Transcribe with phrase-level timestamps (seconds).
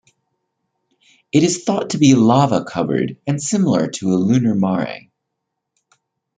[1.31, 5.01] It is thought to be lava-covered and similar to a lunar mare.